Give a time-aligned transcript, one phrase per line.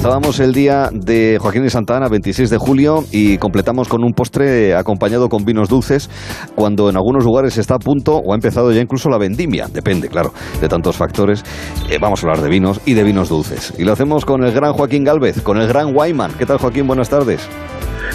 [0.00, 4.74] Empezábamos el día de Joaquín y Santana, 26 de julio, y completamos con un postre
[4.74, 6.08] acompañado con vinos dulces,
[6.54, 9.66] cuando en algunos lugares está a punto o ha empezado ya incluso la vendimia.
[9.70, 11.44] Depende, claro, de tantos factores.
[11.90, 13.78] Eh, vamos a hablar de vinos y de vinos dulces.
[13.78, 16.32] Y lo hacemos con el gran Joaquín Galvez, con el gran Wyman.
[16.38, 16.86] ¿Qué tal, Joaquín?
[16.86, 17.46] Buenas tardes.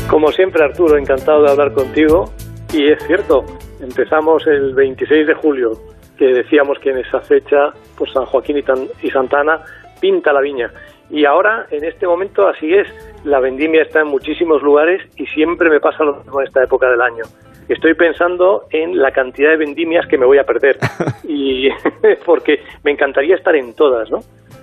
[0.09, 2.31] Como siempre, Arturo, encantado de hablar contigo.
[2.73, 3.43] Y es cierto,
[3.79, 5.69] empezamos el 26 de julio,
[6.17, 8.57] que decíamos que en esa fecha, pues San Joaquín
[9.03, 9.61] y Santana
[10.01, 10.71] pinta la viña.
[11.09, 12.87] Y ahora, en este momento, así es.
[13.23, 16.89] La vendimia está en muchísimos lugares y siempre me pasa lo mismo en esta época
[16.89, 17.23] del año.
[17.67, 20.77] Estoy pensando en la cantidad de vendimias que me voy a perder.
[21.23, 21.69] y
[22.25, 24.19] porque me encantaría estar en todas, ¿no?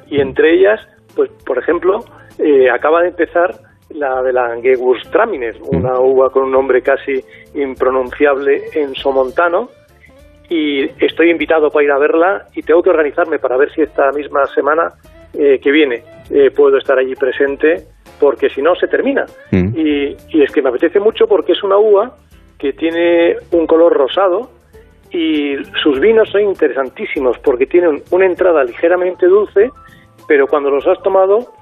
[0.09, 2.05] Y entre ellas, pues, por ejemplo,
[2.39, 3.55] eh, acaba de empezar
[3.91, 7.23] la de la Gewürztraminer, una uva con un nombre casi
[7.55, 9.69] impronunciable en somontano,
[10.49, 14.11] y estoy invitado para ir a verla y tengo que organizarme para ver si esta
[14.13, 14.89] misma semana
[15.33, 17.85] eh, que viene eh, puedo estar allí presente
[18.19, 19.27] porque si no se termina.
[19.51, 19.77] Mm.
[19.77, 22.17] Y, y, es que me apetece mucho porque es una uva
[22.59, 24.51] que tiene un color rosado
[25.11, 29.71] y sus vinos son interesantísimos porque tienen una entrada ligeramente dulce,
[30.27, 31.53] pero cuando los has tomado,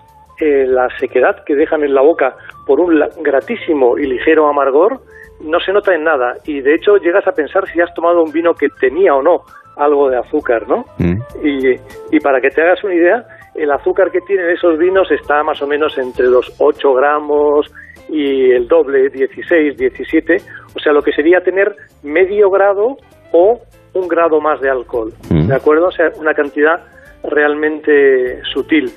[0.41, 5.01] eh, la sequedad que dejan en la boca por un gratísimo y ligero amargor
[5.41, 8.31] no se nota en nada y de hecho llegas a pensar si has tomado un
[8.31, 9.43] vino que tenía o no
[9.77, 10.85] algo de azúcar, ¿no?
[10.99, 11.23] Mm.
[11.43, 15.43] Y, y para que te hagas una idea, el azúcar que tienen esos vinos está
[15.43, 17.73] más o menos entre los 8 gramos
[18.09, 20.37] y el doble, 16, 17,
[20.75, 22.97] o sea, lo que sería tener medio grado
[23.33, 23.61] o
[23.95, 25.49] un grado más de alcohol, mm.
[25.49, 25.89] ¿de acuerdo?
[25.89, 26.81] O sea, una cantidad
[27.23, 28.91] realmente sutil.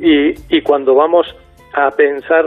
[0.00, 1.34] Y, y cuando vamos
[1.74, 2.46] a pensar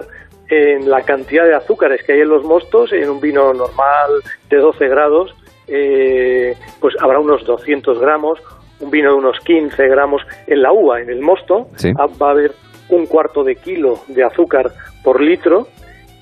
[0.49, 4.57] en la cantidad de azúcares que hay en los mostos, en un vino normal de
[4.57, 5.33] 12 grados,
[5.67, 8.39] eh, pues habrá unos 200 gramos,
[8.81, 12.31] un vino de unos 15 gramos en la uva, en el mosto, ah, va a
[12.31, 12.51] haber
[12.89, 14.71] un cuarto de kilo de azúcar
[15.03, 15.67] por litro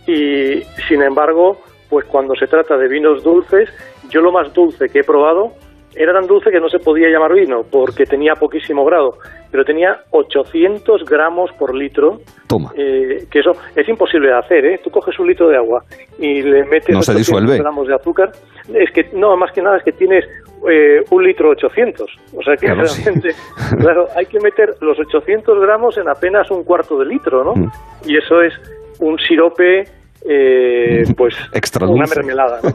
[0.05, 1.57] y sin embargo,
[1.89, 3.69] pues cuando se trata de vinos dulces,
[4.09, 5.53] yo lo más dulce que he probado
[5.95, 9.17] era tan dulce que no se podía llamar vino porque tenía poquísimo grado,
[9.52, 12.19] pero tenía 800 gramos por litro.
[12.48, 12.71] Toma.
[12.75, 14.80] Eh, que eso es imposible de hacer, ¿eh?
[14.83, 15.83] Tú coges un litro de agua
[16.19, 18.31] y le metes no 800 gramos de azúcar.
[18.73, 20.25] Es que, no, más que nada es que tienes
[20.70, 22.09] eh, un litro 800.
[22.36, 23.30] O sea que realmente,
[23.80, 27.55] claro, hay que meter los 800 gramos en apenas un cuarto de litro, ¿no?
[27.55, 27.71] Mm.
[28.05, 28.53] Y eso es
[28.99, 29.86] un sirope
[30.25, 31.36] eh, pues
[31.81, 32.59] una mermelada.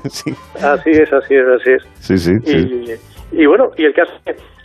[0.62, 1.82] Así es, así es, así es.
[2.00, 4.12] Sí, sí, y, y, bueno, y el caso,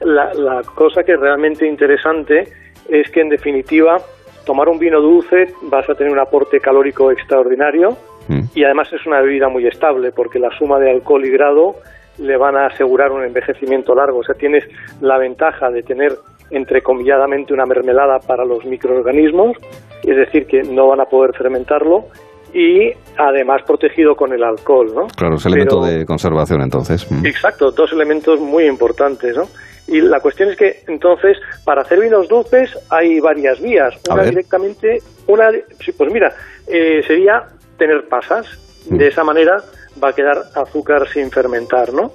[0.02, 2.48] la, la cosa que es realmente interesante
[2.90, 3.98] es que en definitiva
[4.46, 7.98] tomar un vino dulce vas a tener un aporte calórico extraordinario
[8.28, 8.42] mm.
[8.56, 11.76] y además es una bebida muy estable porque la suma de alcohol y grado
[12.20, 14.20] le van a asegurar un envejecimiento largo.
[14.20, 14.64] O sea, tienes
[15.02, 16.18] la ventaja de tener
[16.52, 19.58] entrecomilladamente una mermelada para los microorganismos,
[20.04, 22.06] es decir, que no van a poder fermentarlo
[22.54, 25.08] y además protegido con el alcohol, ¿no?
[25.16, 27.10] Claro, es elemento de conservación entonces.
[27.12, 27.26] Mm.
[27.26, 29.44] Exacto, dos elementos muy importantes, ¿no?
[29.88, 33.96] Y la cuestión es que entonces para hacer vinos dulces hay varias vías.
[34.10, 35.50] Una directamente, una,
[35.98, 36.34] pues mira,
[36.68, 37.44] eh, sería
[37.78, 38.48] tener pasas.
[38.90, 38.98] Mm.
[38.98, 39.62] De esa manera
[40.02, 42.12] va a quedar azúcar sin fermentar, ¿no?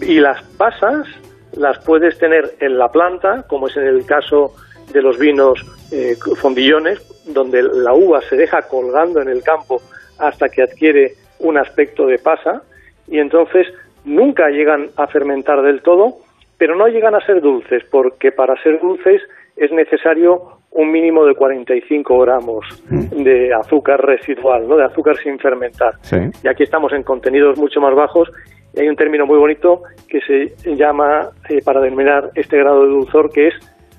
[0.00, 1.06] Y las pasas
[1.52, 4.54] las puedes tener en la planta, como es en el caso
[4.92, 9.80] de los vinos eh, fondillones, donde la uva se deja colgando en el campo
[10.18, 12.62] hasta que adquiere un aspecto de pasa
[13.08, 13.66] y entonces
[14.04, 16.18] nunca llegan a fermentar del todo,
[16.58, 19.22] pero no llegan a ser dulces, porque para ser dulces
[19.56, 23.22] es necesario un mínimo de 45 gramos mm.
[23.22, 24.76] de azúcar residual, ¿no?
[24.76, 25.94] de azúcar sin fermentar.
[26.42, 28.30] Y aquí estamos en contenidos mucho más bajos
[28.74, 32.88] y hay un término muy bonito que se llama, eh, para denominar este grado de
[32.88, 33.54] dulzor, que es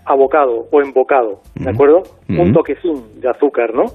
[0.06, 2.04] abocado o embocado, ¿de acuerdo?
[2.30, 3.86] Un toquecín de azúcar, ¿no?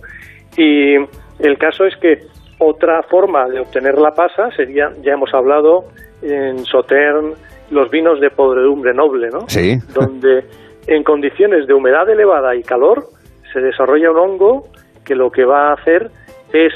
[0.56, 0.96] Y
[1.38, 2.18] el caso es que
[2.58, 5.84] otra forma de obtener la pasa sería, ya hemos hablado
[6.20, 7.38] en Sauternes,
[7.70, 9.48] los vinos de podredumbre noble, ¿no?
[9.48, 9.78] Sí.
[9.94, 10.44] Donde
[10.86, 13.04] en condiciones de humedad elevada y calor
[13.52, 14.64] se desarrolla un hongo
[15.04, 16.10] que lo que va a hacer
[16.52, 16.72] es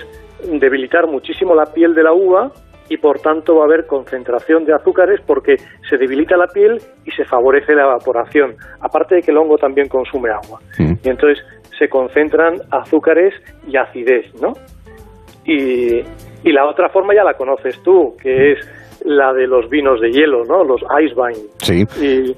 [0.60, 2.52] debilitar muchísimo la piel de la uva
[2.88, 5.56] y por tanto va a haber concentración de azúcares porque
[5.88, 9.88] se debilita la piel y se favorece la evaporación, aparte de que el hongo también
[9.88, 10.60] consume agua.
[10.78, 10.94] Mm.
[11.02, 11.44] Y entonces
[11.78, 13.34] se concentran azúcares
[13.66, 14.52] y acidez, ¿no?
[15.44, 15.98] Y,
[16.42, 18.58] y, la otra forma ya la conoces tú, que es
[19.04, 20.64] la de los vinos de hielo, ¿no?
[20.64, 21.38] Los ice wine.
[21.58, 21.84] Sí.
[22.02, 22.36] Y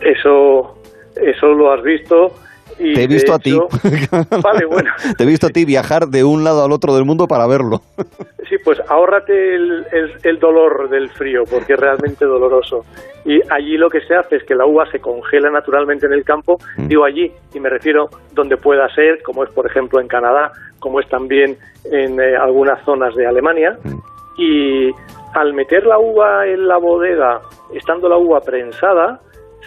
[0.00, 0.76] eso,
[1.16, 2.32] eso lo has visto
[2.76, 3.52] te he visto a ti.
[4.42, 4.90] vale, bueno.
[5.16, 7.80] Te he visto a ti viajar de un lado al otro del mundo para verlo.
[8.46, 9.86] Sí, pues ahórrate el,
[10.22, 12.84] el, dolor del frío, porque es realmente doloroso.
[13.24, 16.24] Y allí lo que se hace es que la uva se congela naturalmente en el
[16.24, 16.86] campo, mm.
[16.86, 21.00] digo allí, y me refiero donde pueda ser, como es por ejemplo en Canadá, como
[21.00, 21.56] es también
[21.90, 23.78] en eh, algunas zonas de Alemania.
[23.82, 23.98] Mm.
[24.36, 24.90] Y
[25.32, 27.40] al meter la uva en la bodega,
[27.72, 29.20] estando la uva prensada,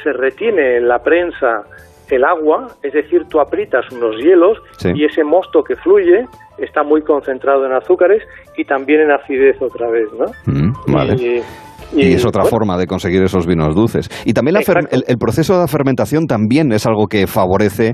[0.04, 1.64] se retiene en la prensa
[2.10, 4.58] el agua, es decir, tú aprietas unos hielos
[4.96, 6.26] y ese mosto que fluye
[6.58, 8.24] está muy concentrado en azúcares
[8.58, 10.26] y también en acidez otra vez, ¿no?
[10.52, 11.44] Mm, vale.
[11.94, 14.10] Y, es otra forma de conseguir esos vinos dulces.
[14.26, 17.94] Y también el, proceso de fermentación también es algo que favorece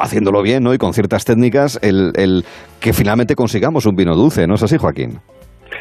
[0.00, 0.74] haciéndolo bien ¿no?
[0.74, 2.44] y con ciertas técnicas, el, el
[2.80, 5.20] que finalmente consigamos un vino dulce, ¿no es así, Joaquín?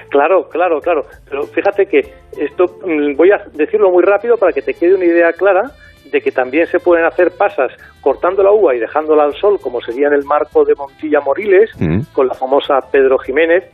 [0.10, 1.02] Claro, claro, claro.
[1.30, 2.00] Pero fíjate que
[2.38, 5.64] esto mm, voy a decirlo muy rápido para que te quede una idea clara
[6.12, 7.72] de que también se pueden hacer pasas
[8.02, 11.70] cortando la uva y dejándola al sol, como sería en el marco de Montilla Moriles,
[11.80, 12.14] mm.
[12.14, 13.66] con la famosa Pedro Jiménez,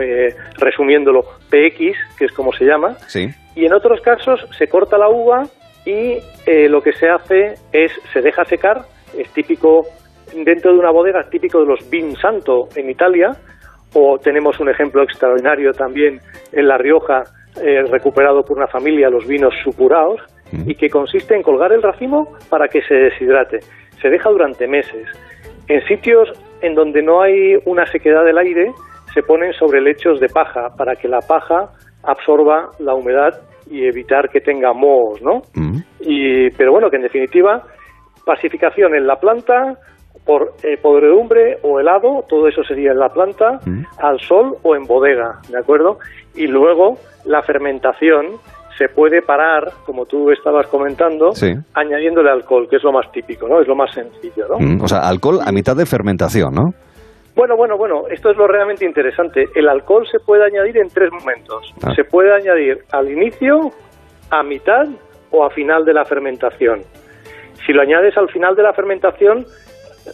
[0.00, 2.96] eh, resumiéndolo PX, que es como se llama.
[3.56, 5.42] Y en otros casos se corta la uva
[5.84, 8.82] y eh, lo que se hace es se deja secar,
[9.16, 9.82] es típico
[10.32, 13.30] dentro de una bodega, típico de los Vin Santo en Italia,
[13.94, 16.20] o tenemos un ejemplo extraordinario también
[16.52, 17.24] en La Rioja,
[17.62, 20.20] eh, recuperado por una familia, los vinos supurados,
[20.66, 23.60] y que consiste en colgar el racimo para que se deshidrate.
[24.02, 25.06] Se deja durante meses.
[25.68, 26.28] En sitios
[26.60, 28.72] en donde no hay una sequedad del aire,
[29.14, 31.70] se ponen sobre lechos de paja para que la paja
[32.02, 33.40] absorba la humedad
[33.70, 35.42] y evitar que tenga mohos, ¿no?
[36.00, 37.62] y, pero bueno, que en definitiva,
[38.24, 39.78] pacificación en la planta,
[40.24, 43.84] por eh, podredumbre o helado, todo eso sería en la planta, mm.
[43.98, 45.98] al sol o en bodega, ¿de acuerdo?
[46.34, 48.38] Y luego la fermentación
[48.80, 51.32] se puede parar, como tú estabas comentando,
[51.74, 53.60] añadiéndole alcohol, que es lo más típico, ¿no?
[53.60, 54.58] Es lo más sencillo, ¿no?
[54.58, 56.72] Mm, o sea, alcohol a mitad de fermentación, ¿no?
[57.36, 59.48] Bueno, bueno, bueno, esto es lo realmente interesante.
[59.54, 61.74] El alcohol se puede añadir en tres momentos.
[61.82, 61.94] Ah.
[61.94, 63.70] Se puede añadir al inicio,
[64.30, 64.86] a mitad
[65.30, 66.80] o a final de la fermentación.
[67.66, 69.44] Si lo añades al final de la fermentación,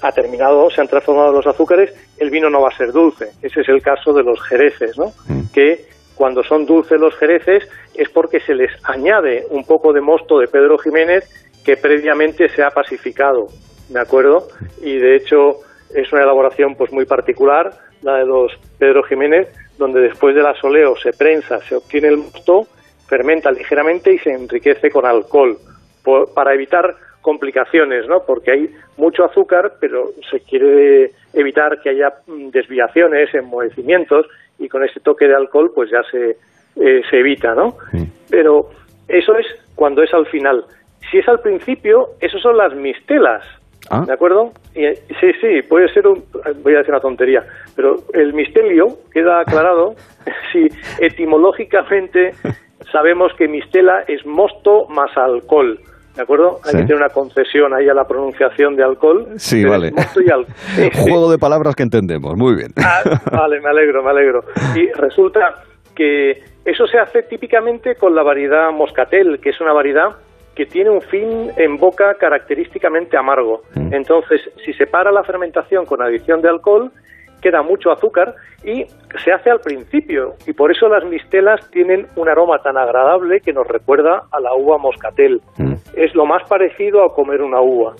[0.02, 3.30] ha terminado, se han transformado los azúcares, el vino no va a ser dulce.
[3.42, 5.12] Ese es el caso de los jereces, ¿no?
[5.28, 5.52] Mm.
[5.52, 5.84] Que
[6.14, 10.48] cuando son dulces los jereces es porque se les añade un poco de mosto de
[10.48, 11.24] Pedro Jiménez
[11.64, 13.48] que previamente se ha pacificado,
[13.88, 14.48] ¿de acuerdo?
[14.80, 15.60] Y de hecho
[15.94, 17.70] es una elaboración pues muy particular,
[18.02, 19.48] la de los Pedro Jiménez,
[19.78, 22.66] donde después del asoleo se prensa, se obtiene el mosto,
[23.08, 25.58] fermenta ligeramente y se enriquece con alcohol,
[26.34, 26.94] para evitar
[27.26, 28.22] complicaciones, ¿no?
[28.24, 34.26] Porque hay mucho azúcar, pero se quiere evitar que haya mm, desviaciones, enmohecimientos,
[34.60, 36.36] y con ese toque de alcohol, pues ya se,
[36.76, 37.78] eh, se evita, ¿no?
[38.30, 38.70] Pero
[39.08, 40.64] eso es cuando es al final.
[41.10, 43.44] Si es al principio, eso son las mistelas,
[43.90, 44.04] ah.
[44.06, 44.52] ¿de acuerdo?
[44.72, 44.86] Y,
[45.20, 46.22] sí, sí, puede ser un,
[46.62, 47.44] voy a decir una tontería,
[47.74, 49.96] pero el mistelio queda aclarado
[50.52, 50.68] si
[51.00, 52.34] etimológicamente
[52.92, 55.80] sabemos que mistela es mosto más alcohol.
[56.16, 56.60] ¿De acuerdo?
[56.64, 59.28] Hay que tener una concesión ahí a la pronunciación de alcohol.
[59.36, 59.92] Sí, vale.
[60.94, 62.72] Juego de palabras que entendemos, muy bien.
[62.78, 64.44] Ah, vale, me alegro, me alegro.
[64.74, 65.62] Y resulta
[65.94, 70.16] que eso se hace típicamente con la variedad moscatel, que es una variedad
[70.54, 73.62] que tiene un fin en boca característicamente amargo.
[73.74, 73.92] Mm.
[73.92, 76.90] Entonces, si se para la fermentación con adición de alcohol,
[77.40, 78.34] queda mucho azúcar
[78.64, 78.84] y
[79.24, 83.52] se hace al principio y por eso las mistelas tienen un aroma tan agradable que
[83.52, 85.40] nos recuerda a la uva moscatel.
[85.58, 85.74] Mm.
[85.94, 87.94] Es lo más parecido a comer una uva.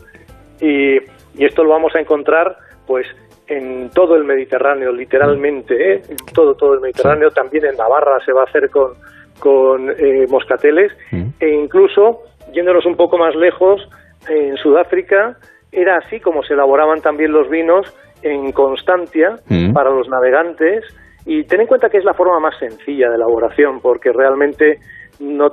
[0.61, 0.99] Y,
[1.39, 3.07] esto lo vamos a encontrar pues
[3.47, 6.03] en todo el Mediterráneo, literalmente, ¿eh?
[6.09, 8.95] en todo, todo el Mediterráneo, también en Navarra se va a hacer con,
[9.39, 11.25] con eh, moscateles, mm.
[11.39, 13.87] e incluso, yéndonos un poco más lejos,
[14.29, 15.37] en Sudáfrica
[15.73, 19.73] era así como se elaboraban también los vinos en constancia mm.
[19.73, 20.85] para los navegantes
[21.25, 24.79] y ten en cuenta que es la forma más sencilla de elaboración porque realmente
[25.21, 25.49] no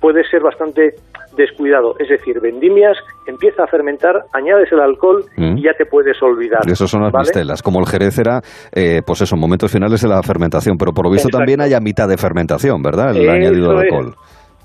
[0.00, 0.94] puede ser bastante
[1.36, 1.94] descuidado.
[1.98, 2.96] Es decir, vendimias,
[3.26, 5.58] empieza a fermentar, añades el alcohol mm.
[5.58, 6.60] y ya te puedes olvidar.
[6.66, 7.62] Eso son las mistelas.
[7.62, 8.40] Como el jerez era,
[8.72, 10.76] eh, pues eso, momentos finales de la fermentación.
[10.76, 13.16] Pero por lo visto también hay a mitad de fermentación, ¿verdad?
[13.16, 14.14] El añadido de alcohol.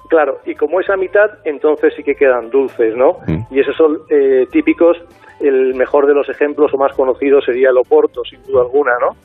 [0.10, 3.18] Claro, y como esa mitad, entonces sí que quedan dulces, ¿no?
[3.26, 3.54] Mm.
[3.54, 4.98] Y esos son eh, típicos,
[5.40, 9.16] el mejor de los ejemplos o más conocido sería el Oporto, sin duda alguna, ¿no?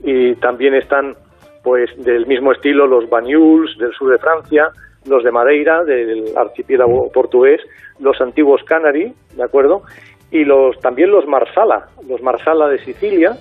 [0.00, 1.14] Y también están,
[1.62, 4.68] pues, del mismo estilo los Banyuls del sur de Francia,
[5.06, 7.60] los de Madeira, del archipiélago portugués,
[7.98, 9.82] los antiguos Canary, ¿de acuerdo?
[10.30, 13.32] Y los también los Marsala, los Marsala de Sicilia,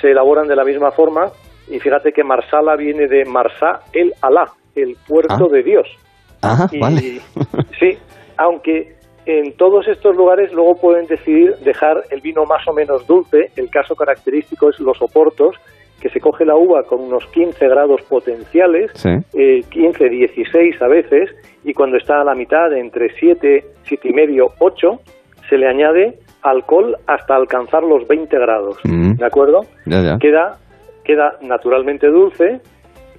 [0.00, 1.30] se elaboran de la misma forma,
[1.68, 5.48] y fíjate que Marsala viene de Marsá el Alá, el puerto ah.
[5.50, 5.88] de Dios.
[6.52, 7.20] Ajá, vale.
[7.80, 7.98] sí,
[8.36, 13.50] aunque en todos estos lugares luego pueden decidir dejar el vino más o menos dulce.
[13.56, 15.56] El caso característico es los oportos,
[16.00, 21.30] que se coge la uva con unos 15 grados potenciales, 15, 16 eh, a veces,
[21.64, 25.00] y cuando está a la mitad, entre 7, 7 y medio, 8,
[25.48, 29.14] se le añade alcohol hasta alcanzar los 20 grados, mm.
[29.14, 29.62] ¿de acuerdo?
[30.18, 30.58] Queda,
[31.04, 32.60] queda naturalmente dulce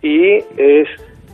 [0.02, 0.88] y es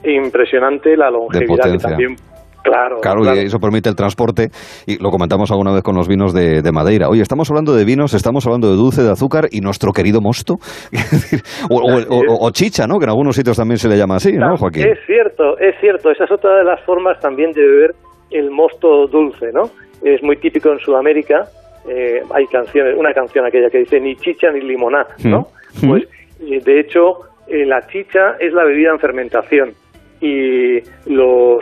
[0.03, 2.15] impresionante la longevidad que también
[2.63, 4.47] Claro, claro, y eso permite el transporte.
[4.87, 7.09] Y lo comentamos alguna vez con los vinos de, Madeira.
[7.09, 10.55] Oye, estamos hablando de vinos, estamos hablando de dulce, de azúcar y nuestro querido mosto.
[11.69, 12.99] o, chicha, ¿no?
[12.99, 14.87] Que en algunos sitios también se le llama así, ¿no, Joaquín?
[14.87, 16.09] Es cierto, es cierto.
[16.11, 17.91] Esa es otra de las formas también de beber
[18.31, 19.63] el mosto dulce, ¿no?
[20.01, 21.43] Es muy típico en Sudamérica.
[21.89, 25.47] Eh, hay canciones, una canción aquella que dice ni chicha ni limoná, ¿no?
[25.81, 25.89] Mm.
[25.89, 26.03] Pues,
[26.39, 29.82] de hecho, eh, la chicha es la bebida en fermentación
[30.23, 31.61] y los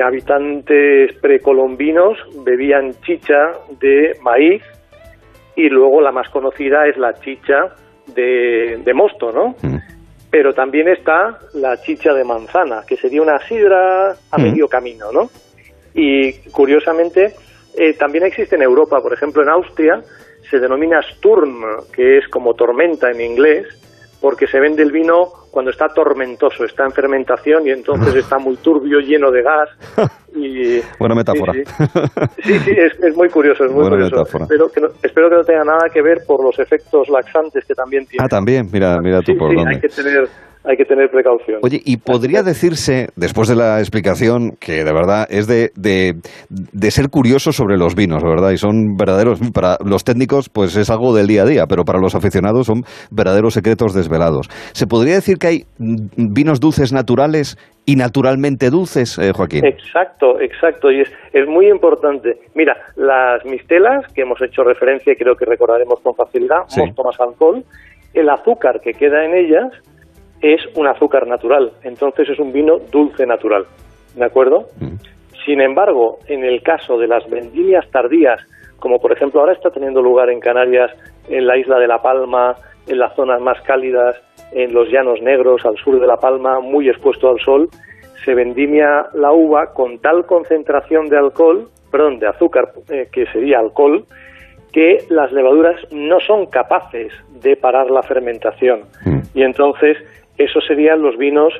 [0.00, 4.62] habitantes precolombinos bebían chicha de maíz
[5.56, 7.74] y luego la más conocida es la chicha
[8.14, 9.56] de, mosto, ¿no?
[9.60, 9.78] Mm.
[10.30, 14.42] Pero también está la chicha de manzana, que sería una sidra a mm.
[14.42, 15.28] medio camino, ¿no?
[15.92, 17.32] Y curiosamente
[17.76, 20.00] eh, también existe en Europa, por ejemplo en Austria
[20.48, 23.66] se denomina Sturm, que es como tormenta en inglés,
[24.20, 28.56] porque se vende el vino cuando está tormentoso, está en fermentación y entonces está muy
[28.56, 29.68] turbio, lleno de gas.
[30.34, 31.52] Y, Buena metáfora.
[32.42, 34.22] Sí, sí, es, muy curioso, es muy curioso.
[34.22, 37.74] Espero que, no, espero que no tenga nada que ver por los efectos laxantes que
[37.74, 38.24] también tiene.
[38.24, 39.76] Ah, también, mira, mira tú por dónde.
[39.76, 40.28] Hay que tener
[40.66, 41.60] hay que tener precaución.
[41.62, 47.08] Oye, y podría decirse, después de la explicación, que de verdad es de, de, ser
[47.08, 48.50] curioso sobre los vinos, ¿verdad?
[48.50, 52.00] Y son verdaderos, para los técnicos, pues es algo del día a día, pero para
[52.00, 54.48] los aficionados son verdaderos secretos desvelados.
[54.72, 59.64] ¿Se podría decir que hay vinos dulces naturales y naturalmente dulces, eh, Joaquín?
[59.64, 62.40] Exacto, exacto, y es, es muy importante.
[62.54, 66.80] Mira, las mistelas, que hemos hecho referencia y creo que recordaremos con facilidad, sí.
[66.80, 67.62] mosto más alcohol,
[68.14, 69.68] el azúcar que queda en ellas,
[70.40, 73.64] es un azúcar natural, entonces es un vino dulce natural,
[74.14, 74.66] ¿de acuerdo?
[74.80, 74.96] Mm.
[75.44, 78.40] Sin embargo, en el caso de las vendimias tardías,
[78.78, 80.90] como por ejemplo ahora está teniendo lugar en Canarias,
[81.28, 82.54] en la isla de La Palma,
[82.86, 84.16] en las zonas más cálidas,
[84.52, 87.68] en los llanos negros, al sur de La Palma, muy expuesto al sol,
[88.24, 93.60] se vendimia la uva con tal concentración de alcohol, perdón, de azúcar, eh, que sería
[93.60, 94.04] alcohol,
[94.72, 98.80] que las levaduras no son capaces de parar la fermentación.
[99.04, 99.20] Mm.
[99.34, 99.96] Y entonces
[100.38, 101.52] esos serían los vinos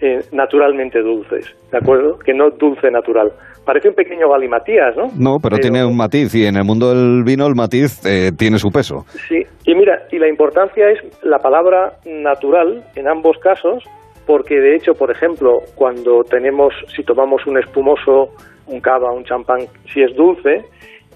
[0.00, 2.18] eh, naturalmente dulces, ¿de acuerdo?
[2.18, 3.32] Que no dulce natural.
[3.64, 5.08] Parece un pequeño galimatías, ¿no?
[5.16, 8.58] No, pero, tiene un matiz y en el mundo del vino el matiz eh, tiene
[8.58, 9.04] su peso.
[9.28, 13.84] Sí, y mira, y la importancia es la palabra natural en ambos casos,
[14.26, 18.30] porque de hecho, por ejemplo, cuando tenemos, si tomamos un espumoso,
[18.66, 20.64] un cava, un champán, si es dulce,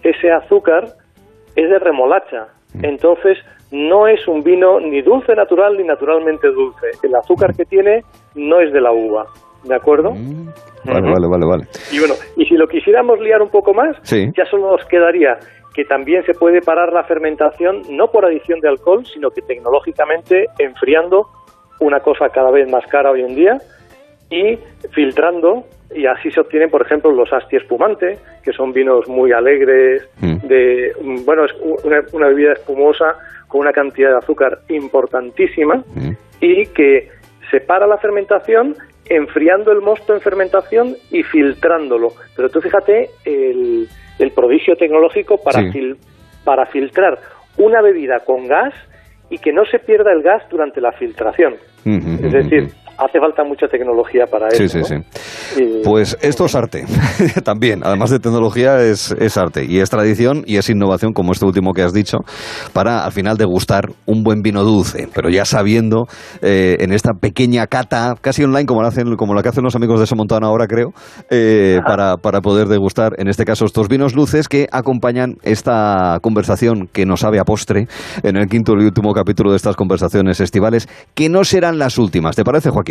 [0.03, 0.89] ese azúcar
[1.57, 2.49] es de remolacha.
[2.75, 2.85] Mm.
[2.85, 3.39] Entonces,
[3.75, 6.87] no es un vino ni dulce natural ni naturalmente dulce.
[7.03, 8.05] El azúcar que tiene
[8.37, 9.27] no es de la uva,
[9.65, 10.13] ¿de acuerdo?
[10.13, 10.49] Mm.
[10.85, 11.65] Vale, vale, vale, vale.
[11.91, 15.39] Y bueno, y si lo quisiéramos liar un poco más, ya solo nos quedaría
[15.75, 20.47] que también se puede parar la fermentación no por adición de alcohol, sino que tecnológicamente
[20.59, 21.27] enfriando
[21.81, 23.59] una cosa cada vez más cara hoy en día
[24.31, 24.59] y
[24.93, 25.65] filtrando
[25.95, 30.47] y así se obtienen, por ejemplo, los asti espumante, que son vinos muy alegres, mm.
[30.47, 30.93] de
[31.25, 31.53] bueno, es
[32.13, 33.17] una bebida espumosa
[33.47, 36.11] con una cantidad de azúcar importantísima mm.
[36.41, 37.11] y que
[37.51, 38.75] separa la fermentación
[39.07, 42.13] enfriando el mosto en fermentación y filtrándolo.
[42.35, 43.87] Pero tú fíjate el,
[44.19, 45.61] el prodigio tecnológico para,
[46.45, 47.19] para filtrar
[47.57, 48.75] una bebida con gas
[49.31, 51.55] y que no se pierda el gas durante la filtración.
[51.85, 54.69] es decir, hace falta mucha tecnología para eso.
[54.69, 55.81] Sí, sí, sí.
[55.85, 56.85] Pues esto es arte
[57.45, 57.81] también.
[57.85, 59.65] Además de tecnología, es, es, arte.
[59.65, 62.19] Y es tradición y es innovación, como este último que has dicho,
[62.73, 65.09] para al final degustar un buen vino dulce.
[65.15, 66.07] Pero ya sabiendo,
[66.43, 69.77] eh, en esta pequeña cata, casi online, como la, hacen, como la que hacen los
[69.77, 70.91] amigos de Somontano ahora, creo,
[71.31, 76.89] eh, para, para poder degustar, en este caso, estos vinos dulces que acompañan esta conversación
[76.93, 77.87] que nos sabe a postre
[78.23, 82.37] en el quinto y último capítulo de estas conversaciones estivales, que no serán las últimas.
[82.37, 82.84] ¿Te parece, Joaquín?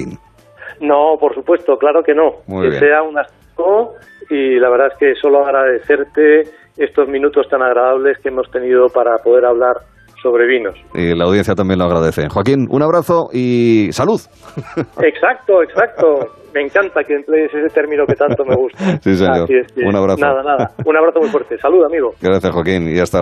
[0.82, 2.32] No, por supuesto, claro que no.
[2.62, 3.94] que sea un asco
[4.30, 6.42] y la verdad es que solo agradecerte
[6.78, 9.76] estos minutos tan agradables que hemos tenido para poder hablar
[10.24, 10.74] sobre vinos.
[10.96, 12.30] Y la audiencia también lo agradece.
[12.30, 14.20] Joaquín, un abrazo y salud.
[15.04, 16.06] Exacto, exacto.
[16.54, 18.98] Me encanta que emplees ese término que tanto me gusta.
[19.02, 19.48] Sí, señor.
[19.86, 20.22] un abrazo.
[20.22, 20.70] Nada, nada.
[20.86, 21.58] Un abrazo muy fuerte.
[21.58, 22.12] Salud, amigo.
[22.22, 23.22] Gracias, Joaquín, y hasta la